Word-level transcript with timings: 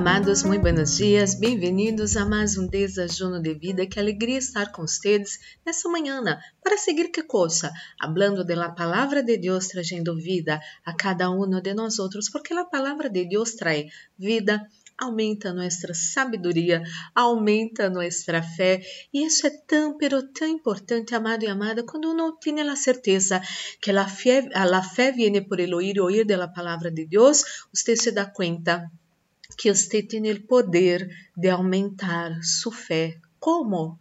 amados, 0.00 0.42
muito 0.44 0.62
buenos 0.62 0.96
dias, 0.96 1.34
bem-vindos 1.34 2.16
a 2.16 2.24
mais 2.24 2.56
um 2.56 2.66
desajuno 2.66 3.38
de 3.38 3.52
vida. 3.52 3.86
Que 3.86 4.00
alegria 4.00 4.38
estar 4.38 4.72
com 4.72 4.86
vocês 4.86 5.38
nessa 5.64 5.90
manhã 5.90 6.22
para 6.64 6.78
seguir 6.78 7.10
que 7.10 7.22
coisa? 7.22 7.70
Hablando 8.00 8.42
de 8.42 8.54
la 8.54 8.70
palavra 8.70 9.22
de 9.22 9.36
Deus, 9.36 9.68
trazendo 9.68 10.16
vida 10.16 10.58
a 10.86 10.94
cada 10.94 11.30
um 11.30 11.46
de 11.60 11.74
nós 11.74 11.98
outros, 11.98 12.30
porque 12.30 12.54
a 12.54 12.64
palavra 12.64 13.10
de 13.10 13.26
Deus 13.26 13.56
traz 13.56 13.92
vida, 14.18 14.66
aumenta 14.96 15.52
nossa 15.52 15.92
sabedoria, 15.92 16.82
aumenta 17.14 17.90
nossa 17.90 18.42
fé, 18.42 18.80
e 19.12 19.26
isso 19.26 19.46
é 19.46 19.50
tão, 19.50 19.98
pero 19.98 20.22
tão 20.32 20.48
importante, 20.48 21.14
amado 21.14 21.44
e 21.44 21.46
amada, 21.48 21.84
quando 21.84 22.10
uno 22.10 22.38
tem 22.38 22.58
a 22.62 22.74
certeza 22.74 23.42
que 23.82 23.90
a 23.90 24.08
fé, 24.08 24.48
a 24.54 24.82
fé 24.82 25.12
viene 25.12 25.42
por 25.42 25.60
el 25.60 25.74
oír, 25.74 26.00
oír 26.00 26.24
de 26.24 26.38
la 26.38 26.48
palavra 26.48 26.90
de 26.90 27.04
Deus, 27.04 27.68
você 27.70 27.94
se 27.94 28.12
dá 28.12 28.24
conta 28.24 28.90
que 29.56 29.72
você 29.72 30.02
tem 30.02 30.30
o 30.30 30.46
poder 30.46 31.08
de 31.36 31.48
aumentar 31.48 32.42
sua 32.42 32.72
fé. 32.72 33.18
Como? 33.38 33.98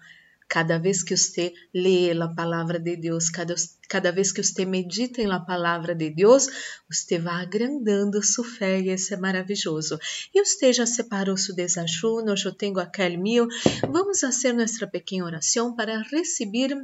Cada 0.48 0.80
vez 0.80 1.04
que 1.04 1.16
você 1.16 1.54
lê 1.74 2.12
a 2.12 2.28
palavra 2.28 2.80
de 2.80 2.96
Deus, 2.96 3.30
cada, 3.30 3.54
cada 3.88 4.12
vez 4.12 4.32
que 4.32 4.42
você 4.42 4.66
medita 4.66 5.22
na 5.28 5.40
palavra 5.40 5.94
de 5.94 6.10
Deus, 6.10 6.48
você 6.90 7.20
vai 7.20 7.44
agrandando 7.44 8.24
sua 8.24 8.44
fé 8.44 8.80
e 8.80 8.92
isso 8.92 9.14
é 9.14 9.18
maravilhoso. 9.18 10.00
E 10.34 10.44
você 10.44 10.74
já 10.74 10.88
separou 10.88 11.38
seu 11.38 11.54
desajuno, 11.56 12.34
eu 12.34 12.52
tenho 12.52 12.80
aquele 12.80 13.18
meu. 13.18 13.48
Vamos 13.92 14.22
fazer 14.22 14.54
nossa 14.54 14.88
pequena 14.88 15.26
oração 15.26 15.76
para 15.76 16.02
receber 16.02 16.76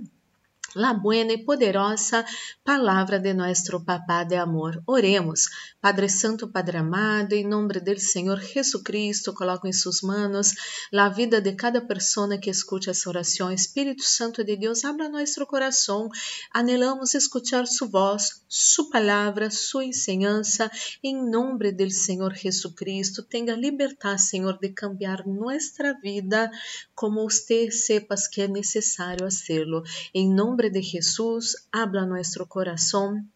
la 0.76 0.94
buena 0.94 1.32
e 1.32 1.38
poderosa 1.38 2.26
palavra 2.64 3.18
de 3.18 3.34
nuestro 3.34 3.84
Papá 3.84 4.24
de 4.26 4.36
amor. 4.36 4.84
Oremos. 4.86 5.48
Padre 5.80 6.10
Santo, 6.10 6.52
Padre 6.52 6.80
amado, 6.80 7.34
em 7.34 7.48
nome 7.48 7.80
do 7.80 8.00
Senhor 8.00 8.40
Jesucristo, 8.42 9.34
coloco 9.34 9.68
em 9.68 9.74
suas 9.74 10.02
manos 10.02 10.54
a 10.94 11.10
vida 11.10 11.40
de 11.40 11.54
cada 11.54 11.80
pessoa 11.80 12.38
que 12.38 12.50
escute 12.50 12.90
essa 12.90 13.08
oração. 13.08 13.52
Espírito 13.52 14.04
Santo 14.04 14.44
de 14.44 14.58
Deus, 14.58 14.84
abra 14.84 15.08
nosso 15.08 15.46
coração. 15.46 16.10
Anelamos 16.52 17.14
escutar 17.14 17.68
sua 17.68 17.88
voz, 17.88 18.42
sua 18.50 18.90
palavra, 18.90 19.50
sua 19.52 19.86
enseñança. 19.86 20.70
Em 21.04 21.16
nome 21.16 21.72
do 21.72 21.90
Senhor 21.90 22.34
Jesucristo, 22.34 23.24
tenha 23.24 23.56
liberdade, 23.56 24.24
Senhor, 24.24 24.58
de 24.58 24.70
cambiar 24.70 25.26
nossa 25.26 25.94
vida 26.02 26.50
como 26.96 27.30
você 27.30 27.70
sepas 27.72 28.28
que 28.28 28.42
é 28.42 28.48
necessário 28.48 29.26
hacerlo. 29.26 29.84
Em 30.14 30.28
nome 30.34 30.65
nombre 30.66 30.70
de 30.70 30.82
Jesús, 30.82 31.56
habla 31.72 32.08
nuestro 32.08 32.48
corazón. 32.48 33.32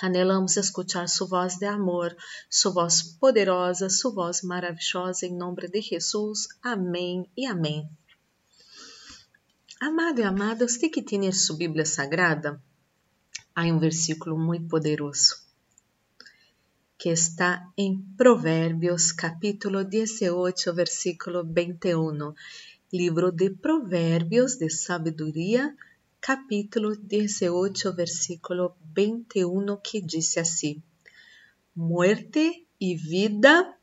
Anelamos 0.00 0.56
escuchar 0.56 1.10
sua 1.10 1.26
voz 1.26 1.58
de 1.58 1.66
amor, 1.66 2.16
sua 2.48 2.72
voz 2.72 3.02
poderosa, 3.02 3.90
sua 3.90 4.12
voz 4.12 4.42
maravilhosa, 4.42 5.26
em 5.26 5.36
nome 5.36 5.68
de 5.68 5.82
Jesus. 5.82 6.48
Amém 6.62 7.28
e 7.36 7.44
amém. 7.44 7.86
Amado 9.78 10.20
e 10.20 10.24
amada, 10.24 10.66
você 10.66 10.88
que 10.88 11.02
tem 11.02 11.30
sua 11.32 11.56
Bíblia 11.58 11.84
Sagrada, 11.84 12.62
há 13.54 13.64
um 13.64 13.78
versículo 13.78 14.38
muito 14.38 14.66
poderoso 14.68 15.36
que 16.96 17.10
está 17.10 17.66
em 17.76 17.98
Provérbios, 18.16 19.12
capítulo 19.12 19.84
18, 19.84 20.74
versículo 20.74 21.44
21. 21.44 22.34
Livro 22.92 23.30
de 23.30 23.50
Provérbios 23.50 24.56
de 24.56 24.68
sabedoria, 24.68 25.74
capítulo 26.20 26.94
18, 26.96 27.94
versículo 27.94 28.76
21, 28.94 29.78
que 29.82 30.02
disse 30.02 30.38
assim: 30.38 30.82
Muerte 31.74 32.66
e 32.78 32.94
vida 32.94 33.74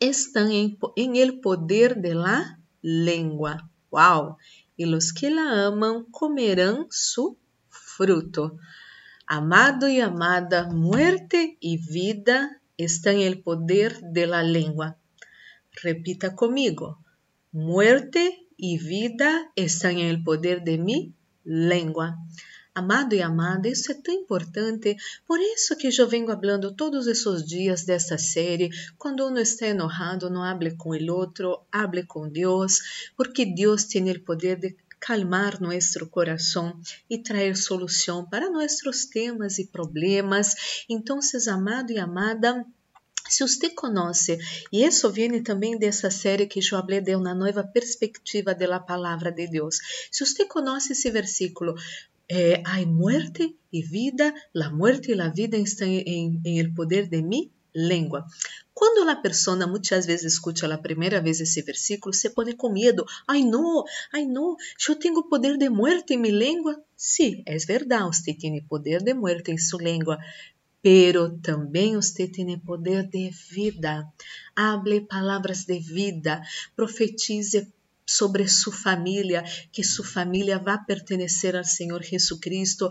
estão 0.00 0.50
em, 0.50 0.76
em 0.96 1.18
el 1.20 1.40
poder 1.40 1.94
de 1.94 2.12
la 2.12 2.58
lengua. 2.82 3.70
Uau! 3.92 4.36
E 4.76 4.84
los 4.84 5.12
que 5.12 5.30
la 5.30 5.68
amam 5.68 6.04
comerão 6.10 6.88
su 6.90 7.36
fruto. 7.70 8.58
Amado 9.24 9.86
e 9.86 10.00
amada, 10.00 10.68
muerte 10.68 11.56
e 11.62 11.76
vida 11.76 12.60
estão 12.76 13.12
em 13.12 13.24
el 13.24 13.42
poder 13.42 14.00
de 14.02 14.26
la 14.26 14.42
lengua. 14.42 14.98
Repita 15.80 16.30
comigo: 16.30 16.98
muerte 17.52 18.48
e 18.58 18.76
vida 18.76 19.52
estão 19.56 19.92
em 19.92 20.08
el 20.10 20.24
poder 20.24 20.58
de 20.58 20.76
mi 20.76 21.14
língua. 21.44 22.16
Amado 22.74 23.14
e 23.14 23.22
amada, 23.22 23.68
isso 23.68 23.92
é 23.92 23.94
tão 23.94 24.12
importante, 24.12 24.96
por 25.28 25.38
isso 25.38 25.76
que 25.76 25.88
eu 25.96 26.08
venho 26.08 26.26
falando 26.26 26.74
todos 26.74 27.06
esses 27.06 27.46
dias 27.46 27.84
desta 27.84 28.18
série. 28.18 28.68
Quando 28.98 29.24
uno 29.24 29.38
está 29.38 29.68
enojado, 29.68 30.28
não 30.28 30.42
hable 30.42 30.76
com 30.76 30.90
o 30.90 31.12
outro, 31.12 31.60
hable 31.70 32.04
com 32.04 32.28
Deus, 32.28 33.12
porque 33.16 33.46
Deus 33.46 33.84
tem 33.84 34.10
o 34.10 34.20
poder 34.24 34.58
de 34.58 34.76
calmar 34.98 35.62
nosso 35.62 36.04
coração 36.08 36.80
e 37.08 37.18
trazer 37.18 37.56
solução 37.56 38.28
para 38.28 38.50
nossos 38.50 39.04
temas 39.04 39.58
e 39.58 39.66
problemas. 39.66 40.84
Então, 40.88 41.20
amado 41.46 41.92
e 41.92 41.98
amada, 41.98 42.66
se 43.28 43.42
você 43.42 43.70
conhece, 43.70 44.38
e 44.70 44.84
isso 44.84 45.10
vem 45.10 45.42
também 45.42 45.78
dessa 45.78 46.10
série 46.10 46.46
que 46.46 46.60
eu 46.60 46.64
falei 46.64 47.00
de 47.00 47.16
uma 47.16 47.34
nova 47.34 47.64
perspectiva 47.64 48.54
da 48.54 48.78
palavra 48.78 49.32
de 49.32 49.46
Deus. 49.46 49.78
Se 50.10 50.24
você 50.24 50.44
conhece 50.44 50.92
esse 50.92 51.10
versículo, 51.10 51.74
eh, 52.28 52.62
hay 52.64 52.86
muerte 52.86 53.56
e 53.72 53.82
vida, 53.82 54.34
la 54.52 54.70
muerte 54.70 55.12
e 55.12 55.14
la 55.14 55.28
vida 55.28 55.56
estão 55.56 55.88
em, 55.88 56.74
poder 56.74 57.08
de 57.08 57.22
mi 57.22 57.50
língua. 57.74 58.24
Quando 58.72 59.08
a 59.08 59.16
pessoa 59.16 59.66
muitas 59.66 60.06
vezes 60.06 60.34
escuta 60.34 60.72
a 60.72 60.78
primeira 60.78 61.20
vez 61.20 61.40
esse 61.40 61.62
versículo, 61.62 62.12
se 62.14 62.30
põe 62.30 62.54
com 62.56 62.72
medo. 62.72 63.04
Ai 63.26 63.42
não, 63.42 63.84
ai 64.12 64.26
não, 64.26 64.56
eu 64.88 64.96
tenho 64.96 65.28
poder 65.28 65.56
de 65.56 65.68
muerte 65.68 66.14
em 66.14 66.18
minha 66.18 66.34
língua. 66.34 66.74
Sim, 66.96 67.36
sí, 67.36 67.42
é 67.46 67.56
verdade, 67.58 68.16
você 68.16 68.32
tem 68.34 68.62
poder 68.64 69.02
de 69.02 69.12
muerte 69.14 69.50
em 69.50 69.58
sua 69.58 69.82
língua, 69.82 70.18
pero 70.84 71.38
também 71.38 71.96
você 71.96 72.28
tem 72.28 72.58
poder 72.58 73.08
de 73.08 73.30
vida. 73.30 74.06
Hable 74.54 75.00
palavras 75.00 75.64
de 75.64 75.78
vida, 75.78 76.42
profetize 76.76 77.72
sobre 78.06 78.46
sua 78.46 78.74
família, 78.74 79.42
que 79.72 79.82
sua 79.82 80.04
família 80.04 80.58
vá 80.58 80.76
pertencer 80.76 81.56
ao 81.56 81.64
Senhor 81.64 82.02
Jesus 82.02 82.38
Cristo. 82.38 82.90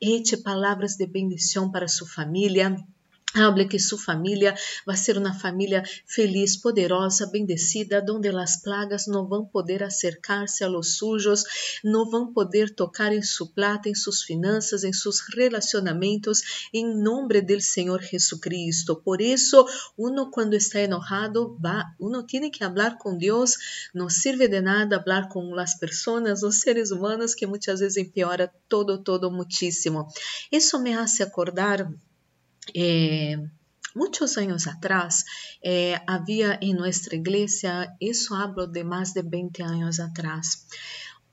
Eche 0.00 0.38
palavras 0.38 0.96
de 0.96 1.06
bendição 1.06 1.70
para 1.70 1.86
sua 1.86 2.08
família 2.08 2.74
Hable 3.36 3.66
que 3.66 3.80
sua 3.80 3.98
família 3.98 4.54
vai 4.86 4.96
ser 4.96 5.18
uma 5.18 5.34
família 5.34 5.82
feliz, 6.06 6.56
poderosa, 6.56 7.26
bendecida, 7.26 8.04
onde 8.08 8.28
as 8.28 8.62
plagas 8.62 9.08
não 9.08 9.26
vão 9.26 9.44
poder 9.44 9.82
acercar-se 9.82 10.62
a 10.62 10.68
los 10.68 10.96
sujos, 10.96 11.42
não 11.82 12.08
vão 12.08 12.32
poder 12.32 12.72
tocar 12.72 13.12
em 13.12 13.22
sua 13.22 13.48
plata, 13.48 13.88
em 13.88 13.94
suas 13.94 14.22
finanças, 14.22 14.84
em 14.84 14.92
seus 14.92 15.18
relacionamentos, 15.34 16.68
em 16.72 16.96
nome 16.96 17.40
do 17.42 17.60
Senhor 17.60 18.00
Jesucristo. 18.00 18.94
Por 18.94 19.20
isso, 19.20 19.66
uno 19.98 20.30
quando 20.30 20.54
está 20.54 20.78
enojado, 20.78 21.58
va, 21.60 21.84
uno 21.98 22.22
tem 22.22 22.48
que 22.48 22.60
falar 22.60 22.98
com 22.98 23.18
Deus. 23.18 23.90
Não 23.92 24.08
serve 24.08 24.46
de 24.46 24.60
nada 24.60 25.02
falar 25.02 25.28
com 25.28 25.58
as 25.58 25.76
pessoas, 25.76 26.44
os 26.44 26.60
seres 26.60 26.92
humanos, 26.92 27.34
que 27.34 27.46
muitas 27.46 27.80
vezes 27.80 27.96
empeora 27.96 28.52
todo, 28.68 28.98
todo 28.98 29.28
muitíssimo. 29.28 30.06
Isso 30.52 30.78
me 30.78 30.94
hace 30.94 31.22
acordar 31.22 31.90
Eh, 32.72 33.36
muchos 33.94 34.38
años 34.38 34.66
atrás 34.66 35.24
eh, 35.62 35.96
había 36.06 36.58
en 36.60 36.76
nuestra 36.76 37.16
iglesia, 37.16 37.96
eso 38.00 38.34
hablo 38.34 38.66
de 38.66 38.84
más 38.84 39.14
de 39.14 39.22
20 39.22 39.62
años 39.62 40.00
atrás, 40.00 40.66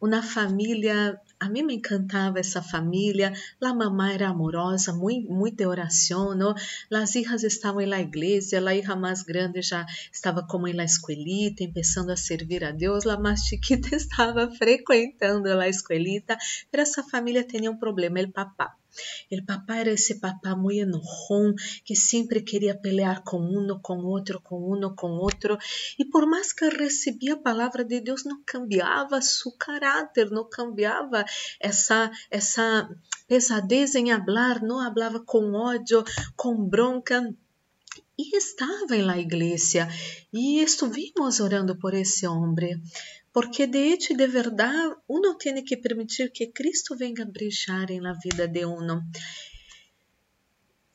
uma 0.01 0.23
família, 0.23 1.21
a 1.39 1.47
mim 1.47 1.63
me 1.63 1.75
encantava 1.75 2.39
essa 2.39 2.59
família, 2.59 3.33
a 3.61 3.73
mamãe 3.73 4.15
era 4.15 4.29
amorosa, 4.29 4.91
muito, 4.91 5.31
muito 5.31 5.57
de 5.57 5.65
oração, 5.67 6.33
não? 6.33 6.55
as 6.91 7.15
hijas 7.15 7.43
estavam 7.43 7.85
na 7.85 8.01
igreja, 8.01 8.67
a 8.67 8.75
hija 8.75 8.95
mais 8.95 9.21
grande 9.21 9.61
já 9.61 9.85
estava 10.11 10.45
como 10.47 10.67
em 10.67 10.73
la 10.73 10.83
escuelita, 10.83 11.67
começando 11.67 12.09
a 12.09 12.17
servir 12.17 12.63
a 12.63 12.71
Deus, 12.71 13.05
a 13.05 13.17
mais 13.17 13.41
chiquita 13.41 13.95
estava 13.95 14.49
frequentando 14.51 15.47
a 15.49 15.67
escuelita, 15.67 16.35
mas 16.73 16.81
essa 16.81 17.03
família 17.03 17.43
tinha 17.43 17.69
um 17.69 17.77
problema, 17.77 18.21
o 18.21 18.31
papá. 18.31 18.80
El 19.29 19.45
papá 19.45 19.77
era 19.77 19.91
esse 19.91 20.19
papá 20.19 20.55
muito 20.55 20.81
enojón 20.81 21.55
que 21.85 21.95
sempre 21.95 22.41
queria 22.41 22.75
pelear 22.75 23.23
com 23.23 23.39
um, 23.39 23.79
com 23.79 23.99
outro, 24.03 24.41
com 24.41 24.59
um, 24.73 24.95
com 24.95 25.11
outro. 25.11 25.57
E 25.97 26.05
por 26.05 26.27
mais 26.27 26.51
que 26.53 26.67
recebia 26.69 27.33
a 27.35 27.43
palavra 27.49 27.83
de 27.83 28.01
Deus, 28.01 28.23
não 28.25 28.41
cambiava 28.45 29.21
seu 29.21 29.51
caráter, 29.53 30.29
não 30.29 30.49
cambiava 30.49 31.23
essa, 31.59 32.11
essa 32.29 32.89
pesadez 33.27 33.95
em 33.95 34.11
hablar, 34.11 34.61
não 34.61 34.77
falava 34.93 35.19
com 35.21 35.53
ódio, 35.53 36.03
com 36.35 36.55
bronca. 36.67 37.33
E 38.17 38.37
estava 38.37 38.95
em 38.95 39.01
la 39.01 39.17
igreja 39.17 39.87
e 40.31 40.61
estuvimos 40.61 41.39
orando 41.39 41.75
por 41.75 41.93
esse 41.93 42.27
homem 42.27 42.79
porque 43.33 43.65
de 43.67 43.93
hecho 43.93 44.13
de 44.15 44.27
verdade 44.27 44.95
uno 45.07 45.37
tem 45.37 45.63
que 45.63 45.77
permitir 45.77 46.31
que 46.31 46.51
Cristo 46.57 46.95
venga 46.97 47.25
brilhar 47.25 47.89
na 48.01 48.13
vida 48.13 48.47
de 48.47 48.65
uno. 48.65 49.03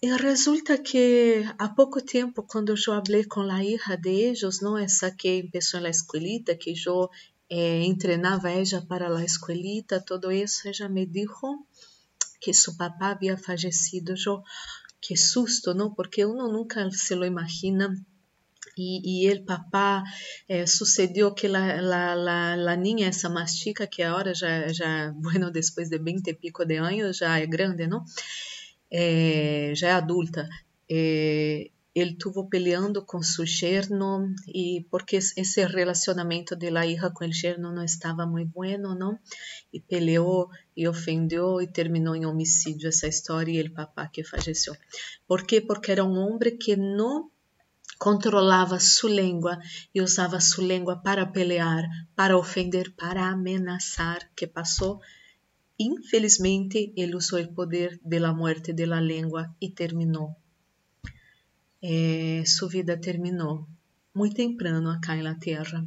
E 0.03 0.15
resulta 0.17 0.77
que 0.77 1.43
há 1.59 1.69
pouco 1.71 2.03
tempo, 2.03 2.43
quando 2.43 2.71
eu 2.73 2.77
falei 2.77 3.25
com 3.25 3.41
a 3.41 3.65
hija 3.65 3.97
de 3.97 4.35
não 4.63 4.77
essa 4.77 5.11
que 5.11 5.49
começou 5.51 5.81
na 5.81 5.89
escolinha, 5.89 6.55
que 6.61 6.75
eu 6.87 7.09
eh, 7.49 7.83
entrenava 7.83 8.51
ela 8.51 8.83
para 8.87 9.09
a 9.09 9.25
escolinha, 9.25 10.05
todo 10.07 10.31
isso, 10.31 10.69
ela 10.69 10.89
me 10.91 11.07
disse 11.07 11.33
que 12.41 12.53
seu 12.53 12.77
papá 12.77 13.13
havia 13.13 13.39
falecido. 13.39 14.15
Eu, 14.27 14.43
que 15.01 15.17
susto, 15.17 15.73
não? 15.73 15.95
Porque 15.95 16.25
uno 16.25 16.47
nunca 16.53 16.91
se 16.91 17.15
lo 17.15 17.25
imagina 17.25 17.95
y, 18.77 19.01
y, 19.03 19.39
papá 19.41 20.05
eh, 20.49 20.67
sucedió 20.67 21.35
que 21.35 21.49
la, 21.49 21.81
la, 21.81 22.15
la, 22.15 22.57
la, 22.57 22.77
niña, 22.77 23.09
esa 23.09 23.31
más 23.31 23.57
chica, 23.57 23.87
que 23.87 24.05
ahora 24.05 24.33
ya, 24.35 24.67
ya, 24.73 25.13
bueno, 25.17 25.51
después 25.51 25.89
de 25.91 25.99
20 25.99 26.31
y 26.31 26.35
pico 26.35 26.65
de 26.67 26.79
años, 26.79 27.19
ya 27.21 27.41
es 27.41 27.49
grande, 27.49 27.89
¿no? 27.89 28.05
Eh, 28.91 29.73
ya 29.75 29.89
es 29.89 29.95
adulta. 30.03 30.49
Eh, 30.89 31.73
ele 31.97 32.15
tuvo 32.15 32.47
peleando 32.47 33.07
com 33.07 33.23
seu 33.23 33.47
yerno 33.47 34.35
e 34.47 34.85
porque 34.91 35.17
esse 35.17 35.67
relacionamento 35.67 36.55
de 36.55 36.71
la 36.71 36.85
hija 36.85 37.11
com 37.11 37.25
o 37.25 37.31
yerno 37.33 37.73
não 37.73 37.83
estava 37.83 38.27
muito 38.27 38.53
bueno, 38.53 38.95
não? 38.95 39.19
E 39.73 39.81
peleou 39.81 40.51
e 40.77 40.87
ofendeu 40.87 41.59
e 41.59 41.67
terminou 41.67 42.15
em 42.15 42.27
homicídio 42.27 42.91
essa 42.91 43.09
história 43.09 43.63
e 43.63 43.67
o 43.67 43.73
papá 43.73 44.09
que 44.09 44.23
faleceu. 44.23 44.77
Por 45.27 45.47
quê? 45.47 45.63
Porque 45.63 45.91
era 45.91 46.05
um 46.05 46.19
homem 46.19 46.59
que 46.59 46.77
não 46.77 47.31
controlava 47.99 48.79
sua 48.79 49.11
língua 49.11 49.59
e 49.95 50.01
usava 50.01 50.41
sua 50.41 50.65
língua 50.65 50.97
para 50.97 51.27
pelear, 51.27 51.85
para 52.15 52.37
ofender, 52.37 52.95
para 52.95 53.29
ameaçar, 53.29 54.31
que 54.37 54.47
passou 54.47 55.01
Infelizmente, 55.79 56.91
ele 56.97 57.15
usou 57.15 57.39
o 57.39 57.53
poder 57.53 58.01
da 58.03 58.33
morte 58.33 58.73
da 58.73 58.99
língua 58.99 59.55
e 59.61 59.69
terminou 59.69 60.35
eh, 61.83 62.43
su 62.47 62.67
vida 62.67 62.97
terminou 62.97 63.67
muito 64.15 64.37
temprano 64.37 64.89
acá 64.91 65.15
na 65.17 65.35
Terra. 65.35 65.87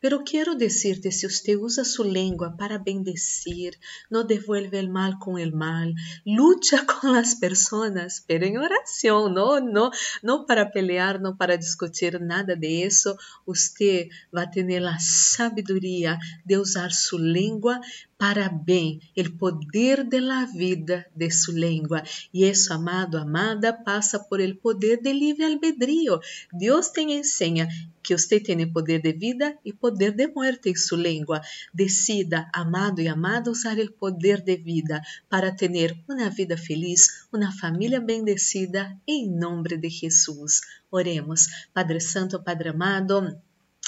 Pero 0.00 0.24
quero 0.24 0.54
dizer-te, 0.54 1.12
se 1.12 1.28
você 1.28 1.56
usa 1.56 1.84
sua 1.84 2.06
língua 2.06 2.54
para 2.56 2.78
bendecir, 2.78 3.78
não 4.10 4.24
devuelve 4.24 4.80
o 4.80 4.90
mal 4.90 5.18
com 5.18 5.34
o 5.34 5.56
mal, 5.56 5.88
luta 6.26 6.84
com 6.88 7.08
as 7.08 7.34
pessoas, 7.34 8.18
pero 8.26 8.46
em 8.46 8.58
oração, 8.58 9.28
não, 9.28 9.60
não, 9.60 9.90
não 10.22 10.46
para 10.46 10.64
pelear, 10.64 11.20
não 11.20 11.36
para 11.36 11.56
discutir 11.56 12.18
nada 12.18 12.56
de. 12.56 13.14
Você 13.46 14.08
vai 14.32 14.48
ter 14.50 14.82
a 14.82 14.98
sabedoria 14.98 16.18
de 16.46 16.56
usar 16.56 16.90
sua 16.90 17.20
língua 17.20 17.78
para 18.20 18.50
bem, 18.50 19.00
o 19.16 19.30
poder 19.38 20.04
de 20.04 20.20
la 20.20 20.44
vida 20.44 21.06
de 21.16 21.30
sua 21.30 21.54
língua. 21.54 22.02
E 22.34 22.44
isso, 22.44 22.70
amado, 22.74 23.16
amada, 23.16 23.72
passa 23.72 24.18
por 24.28 24.42
el 24.42 24.58
poder 24.58 25.00
de 25.00 25.14
livre 25.14 25.46
albedrío. 25.46 26.20
Deus 26.52 26.92
te 26.92 27.00
ensina 27.00 27.66
que 28.02 28.14
você 28.14 28.38
tem 28.38 28.70
poder 28.70 29.00
de 29.00 29.14
vida 29.14 29.58
e 29.64 29.72
poder 29.72 30.12
de 30.12 30.26
morte 30.28 30.68
em 30.68 30.76
sua 30.76 30.98
língua. 30.98 31.40
Decida, 31.72 32.50
amado 32.52 33.00
e 33.00 33.08
amada, 33.08 33.50
usar 33.50 33.78
o 33.78 33.92
poder 33.92 34.42
de 34.42 34.58
vida 34.58 35.00
para 35.30 35.50
ter 35.56 35.96
uma 36.06 36.28
vida 36.28 36.58
feliz, 36.58 37.26
uma 37.32 37.50
família 37.50 38.02
bendecida, 38.02 38.94
em 39.08 39.30
nome 39.30 39.78
de 39.78 39.88
Jesus. 39.88 40.60
Oremos. 40.90 41.46
Padre 41.72 42.00
Santo, 42.00 42.42
Padre 42.42 42.68
amado, 42.68 43.40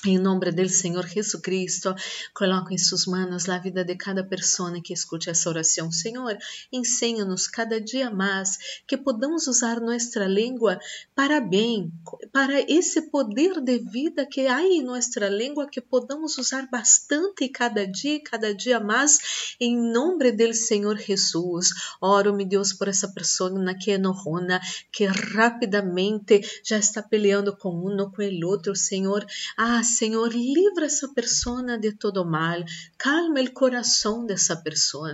em 0.05 0.19
nome 0.19 0.51
do 0.51 0.69
Senhor 0.69 1.07
Jesucristo, 1.07 1.95
coloco 2.35 2.73
em 2.73 2.79
suas 2.79 3.07
mãos 3.07 3.49
a 3.49 3.59
vida 3.59 3.85
de 3.85 3.95
cada 3.95 4.25
pessoa 4.25 4.73
que 4.83 4.93
escute 4.93 5.31
essa 5.31 5.49
oração. 5.49 5.93
Senhor, 5.93 6.37
ensina-nos 6.73 7.47
cada 7.47 7.81
dia 7.81 8.11
mais 8.11 8.83
que 8.87 8.97
podamos 8.97 9.47
usar 9.47 9.81
nossa 9.81 10.25
língua 10.25 10.81
para 11.15 11.41
bem, 11.41 11.93
para 12.33 12.61
esse 12.69 13.03
poder 13.03 13.61
de 13.61 13.79
vida 13.79 14.27
que 14.27 14.47
há 14.49 14.61
em 14.63 14.83
nossa 14.83 15.29
língua, 15.29 15.69
que 15.69 15.81
podamos 15.81 16.37
usar 16.37 16.69
bastante 16.69 17.49
cada 17.49 17.87
dia, 17.87 18.21
cada 18.25 18.53
dia 18.53 18.81
mais, 18.81 19.55
em 19.61 19.77
nome 19.77 20.33
do 20.33 20.53
Senhor 20.53 20.99
Jesus. 20.99 21.69
Oro, 22.01 22.35
meu 22.35 22.47
Deus, 22.47 22.73
por 22.73 22.89
essa 22.89 23.09
pessoa 23.09 23.53
que 23.75 23.93
é 23.93 23.95
enojona, 23.95 24.61
que 24.91 25.05
rapidamente 25.05 26.41
já 26.65 26.79
está 26.79 27.03
peleando 27.03 27.57
com 27.57 27.71
um, 27.71 28.11
com 28.11 28.23
o 28.23 28.47
outro, 28.49 28.75
Senhor. 28.75 29.25
Ah, 29.57 29.83
Senhor, 29.93 30.33
livra 30.33 30.87
essa 30.87 31.09
pessoa 31.12 31.79
de 31.79 31.93
todo 31.93 32.25
mal, 32.25 32.65
calma 32.97 33.41
o 33.41 33.53
coração 33.53 34.25
dessa 34.25 34.56
pessoa, 34.56 35.12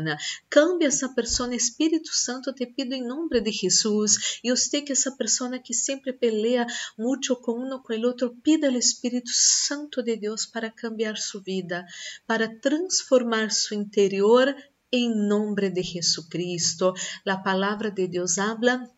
cambia 0.48 0.88
essa 0.88 1.08
pessoa, 1.08 1.54
Espírito 1.54 2.14
Santo, 2.14 2.52
te 2.52 2.66
pido 2.66 2.94
em 2.94 3.06
nome 3.06 3.40
de 3.40 3.50
Jesus, 3.50 4.40
e 4.42 4.50
você 4.50 4.80
que 4.80 4.92
essa 4.92 5.12
pessoa 5.16 5.58
que 5.58 5.75
sempre 5.75 6.12
pelea 6.12 6.66
muito 6.96 7.34
com 7.36 7.52
um 7.52 7.82
com 7.82 7.92
o 7.92 8.06
outro, 8.06 8.36
pida 8.42 8.69
ao 8.69 8.75
Espírito 8.75 9.30
Santo 9.32 10.02
de 10.02 10.16
Deus 10.16 10.46
para 10.46 10.70
cambiar 10.70 11.16
sua 11.16 11.42
vida, 11.42 11.84
para 12.26 12.48
transformar 12.60 13.50
seu 13.50 13.76
interior 13.76 14.54
em 14.92 15.14
nome 15.14 15.69
de 15.70 15.82
Jesucristo. 15.82 16.94
A 17.26 17.36
palavra 17.36 17.90
de 17.90 18.06
Deus 18.06 18.38
habla 18.38 18.88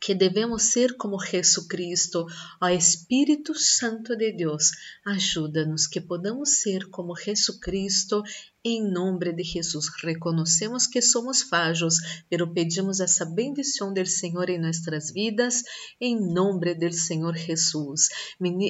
que 0.00 0.14
devemos 0.14 0.62
ser 0.62 0.96
como 0.96 1.18
Jesucristo. 1.18 2.26
Ó 2.60 2.68
Espírito 2.68 3.54
Santo 3.54 4.16
de 4.16 4.32
Deus, 4.32 4.72
ajuda-nos 5.04 5.86
que 5.86 6.00
podamos 6.00 6.58
ser 6.60 6.88
como 6.88 7.14
Jesucristo 7.14 8.22
em 8.64 8.82
nome 8.82 9.32
de 9.32 9.42
Jesus. 9.42 9.86
Reconhecemos 10.02 10.86
que 10.86 11.00
somos 11.00 11.42
falhos, 11.42 11.96
pero 12.28 12.52
pedimos 12.52 13.00
essa 13.00 13.24
bendição 13.24 13.92
do 13.92 14.04
Senhor 14.04 14.50
em 14.50 14.58
nossas 14.58 15.10
vidas, 15.12 15.62
em 16.00 16.20
nome 16.20 16.74
do 16.74 16.92
Senhor 16.92 17.36
Jesus. 17.36 18.08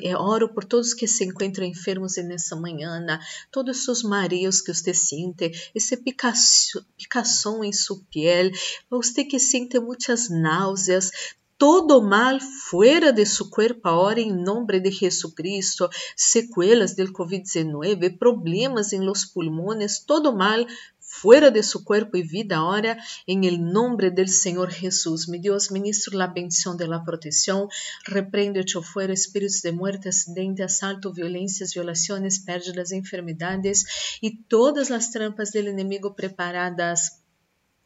Eh, 0.03 0.17
oro 0.17 0.53
por 0.53 0.65
todos 0.65 0.95
que 0.95 1.07
se 1.07 1.25
encontram 1.25 1.67
enfermos 1.67 2.17
nessa 2.17 2.55
manhã, 2.55 3.05
todos 3.51 3.89
os 3.89 4.03
mareos 4.03 4.61
que 4.61 4.75
você 4.75 4.93
sente, 4.93 5.71
esse 5.75 5.97
picação 5.97 7.65
em 7.65 7.73
sua 7.73 7.99
pele, 8.13 8.53
você 8.91 9.25
que 9.25 9.39
sente 9.39 9.81
muitas 9.81 10.29
náuseas, 10.29 11.11
todo 11.59 12.01
mal 12.01 12.41
fuera 12.41 13.11
de 13.11 13.27
su 13.27 13.51
cuerpo 13.51 13.89
ahora 13.89 14.21
en 14.21 14.45
nombre 14.45 14.81
de 14.81 14.93
Jesucristo, 14.93 15.91
secuelas 16.15 16.95
del 16.95 17.13
COVID-19, 17.13 18.17
problemas 18.17 18.93
en 18.93 19.05
los 19.05 19.27
pulmones, 19.27 20.05
todo 20.07 20.35
mal 20.35 20.69
fuera 21.01 21.51
de 21.51 21.63
su 21.63 21.85
cuerpo 21.85 22.17
y 22.17 22.23
vida 22.23 22.59
ahora 22.59 23.03
en 23.27 23.43
el 23.43 23.65
nombre 23.65 24.11
del 24.11 24.29
Señor 24.29 24.71
Jesús. 24.71 25.29
Mi 25.29 25.39
Dios, 25.39 25.73
ministro 25.73 26.17
la 26.17 26.29
bendición 26.29 26.77
de 26.77 26.87
la 26.87 27.03
protección, 27.03 27.69
reprende 28.05 28.61
hecho 28.61 28.83
fuera 28.83 29.13
espíritus 29.13 29.63
de 29.63 29.73
muerte, 29.73 30.11
accidente, 30.11 30.63
asalto, 30.63 31.13
violencias, 31.13 31.75
violaciones, 31.75 32.39
pérdidas, 32.39 32.93
enfermedades 32.93 33.87
y 34.21 34.45
todas 34.45 34.91
las 34.91 35.11
trampas 35.11 35.51
del 35.51 35.69
enemigo 35.69 36.15
preparadas 36.15 37.25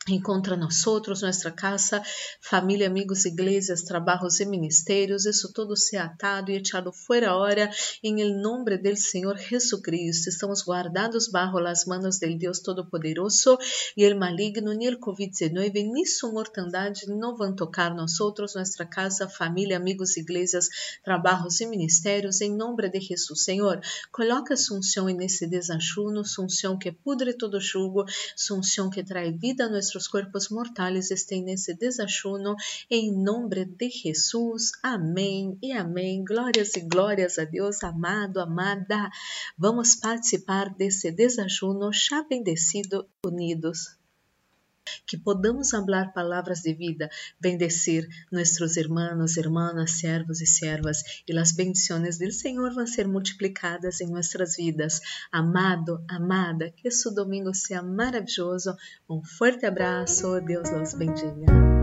encontra 0.09 0.56
nós 0.56 0.85
outros, 0.87 1.23
nossa 1.23 1.50
casa, 1.50 2.02
família, 2.40 2.88
amigos, 2.88 3.25
igrejas, 3.25 3.82
trabalhos 3.82 4.40
e 4.40 4.44
ministérios, 4.44 5.26
isso 5.26 5.52
tudo 5.52 5.76
se 5.76 5.97
atado 5.97 6.50
e 6.50 6.56
echado 6.56 6.92
fora 6.92 7.37
hora, 7.37 7.71
em 8.02 8.35
nome 8.35 8.76
do 8.78 8.97
Senhor 8.97 9.38
Jesucristo. 9.38 10.28
Estamos 10.28 10.64
guardados 10.64 11.28
bajo 11.28 11.61
las 11.61 11.87
manos 11.87 12.18
del 12.18 12.37
Deus 12.37 12.61
Todo-Poderoso 12.61 13.59
e 13.97 14.04
el 14.04 14.16
maligno, 14.16 14.75
ni 14.75 14.87
el 14.87 14.99
COVID-19, 14.99 15.92
ni 15.92 16.04
su 16.04 16.32
mortandade 16.32 17.06
não 17.09 17.37
vão 17.37 17.54
tocar 17.54 17.94
nós 17.94 18.18
outros, 18.18 18.56
nossa 18.56 18.85
casa, 18.85 19.28
família, 19.28 19.76
amigos, 19.76 20.16
igrejas, 20.16 20.68
trabalhos 21.04 21.61
e 21.61 21.66
ministérios, 21.66 22.40
em 22.40 22.52
nome 22.52 22.88
de 22.88 23.00
Jesus. 23.00 23.44
Senhor, 23.44 23.80
coloca 24.11 24.56
Sunção 24.56 25.06
nesse 25.06 25.47
desajuno, 25.47 26.25
Sunção 26.25 26.76
que 26.76 26.90
pudre 26.90 27.35
todo 27.35 27.61
jugo, 27.61 28.04
Sunção 28.35 28.90
que 28.90 29.04
traz 29.04 29.38
vida 29.38 29.66
a 29.66 29.68
nuestros 29.92 30.08
cuerpos 30.08 30.50
mortales 30.50 31.11
estén 31.11 31.49
en 31.49 31.54
ese 31.56 31.76
en 32.88 33.22
nombre 33.22 33.66
de 33.66 33.90
Jesús. 33.90 34.72
Amém 34.82 35.58
e 35.61 35.72
amém. 35.72 36.25
Glórias 36.25 36.75
e 36.76 36.80
glórias 36.80 37.38
a 37.38 37.44
Deus, 37.44 37.84
amado, 37.84 38.40
amada. 38.40 39.11
Vamos 39.58 39.94
participar 39.96 40.75
desse 40.75 41.12
desajuno 41.12 41.92
já 41.92 42.22
bendecido, 42.22 43.06
unidos 43.22 44.01
que 45.07 45.17
podamos 45.17 45.71
falar 45.71 46.12
palavras 46.12 46.61
de 46.61 46.75
vida, 46.75 47.11
bendecir 47.41 48.09
nossos 48.31 48.77
irmãos, 48.77 49.37
irmãs, 49.37 49.93
servos 49.93 50.41
e 50.41 50.47
servas, 50.47 51.03
e 51.29 51.37
as 51.37 51.53
bendições 51.53 52.19
do 52.19 52.33
Senhor 52.33 52.73
vão 52.75 52.87
ser 52.87 53.07
multiplicadas 53.07 54.01
em 54.01 54.11
nossas 54.11 54.57
vidas. 54.57 55.01
Amado, 55.31 56.05
amada, 56.09 56.71
que 56.71 56.89
esse 56.89 57.12
domingo 57.15 57.55
seja 57.55 57.83
maravilhoso. 57.83 58.77
Um 59.09 59.23
forte 59.23 59.67
abraço, 59.67 60.41
Deus 60.41 60.69
os 60.71 60.95
bendiga. 60.95 61.82